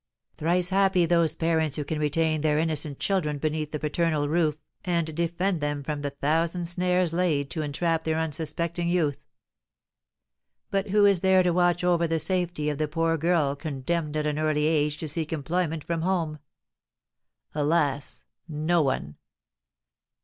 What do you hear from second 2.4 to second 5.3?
their innocent children beneath the paternal roof, and